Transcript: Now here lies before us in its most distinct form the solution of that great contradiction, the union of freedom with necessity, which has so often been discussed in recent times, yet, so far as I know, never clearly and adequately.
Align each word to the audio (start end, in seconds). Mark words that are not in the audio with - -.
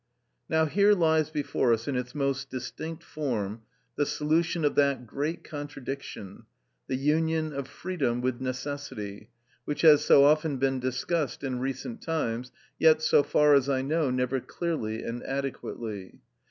Now 0.49 0.65
here 0.65 0.93
lies 0.93 1.29
before 1.29 1.71
us 1.73 1.87
in 1.87 1.95
its 1.95 2.15
most 2.15 2.49
distinct 2.49 3.03
form 3.03 3.61
the 3.97 4.05
solution 4.07 4.65
of 4.65 4.73
that 4.73 5.05
great 5.05 5.43
contradiction, 5.43 6.45
the 6.87 6.95
union 6.95 7.53
of 7.53 7.67
freedom 7.67 8.19
with 8.19 8.41
necessity, 8.41 9.29
which 9.65 9.83
has 9.83 10.03
so 10.03 10.23
often 10.23 10.57
been 10.57 10.79
discussed 10.79 11.43
in 11.43 11.59
recent 11.59 12.01
times, 12.01 12.51
yet, 12.79 13.03
so 13.03 13.21
far 13.21 13.53
as 13.53 13.69
I 13.69 13.83
know, 13.83 14.09
never 14.09 14.39
clearly 14.39 15.03
and 15.03 15.21
adequately. 15.21 16.19